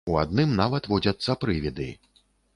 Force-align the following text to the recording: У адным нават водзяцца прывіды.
У 0.11 0.15
адным 0.21 0.55
нават 0.61 0.89
водзяцца 0.95 1.37
прывіды. 1.45 1.89